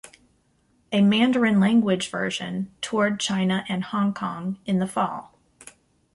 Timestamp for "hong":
3.83-4.15